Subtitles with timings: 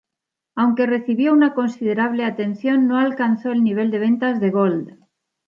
[0.55, 4.97] Aunque recibió una considerable atención, no alcanzó el nivel de ventas de "Gold".